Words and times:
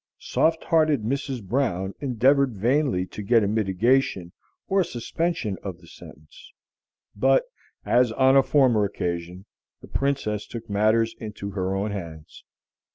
Soft 0.17 0.63
hearted 0.63 1.03
Mrs. 1.03 1.43
Brown 1.43 1.93
endeavored 1.99 2.55
vainly 2.57 3.05
to 3.05 3.21
get 3.21 3.43
a 3.43 3.47
mitigation 3.47 4.31
or 4.67 4.83
suspension 4.83 5.59
of 5.61 5.77
the 5.77 5.85
sentence. 5.85 6.51
But, 7.15 7.43
as 7.85 8.11
on 8.13 8.35
a 8.35 8.41
former 8.41 8.83
occasion, 8.83 9.45
the 9.79 9.87
Princess 9.87 10.47
took 10.47 10.67
matters 10.67 11.13
into 11.19 11.51
her 11.51 11.75
own 11.75 11.91
hands. 11.91 12.43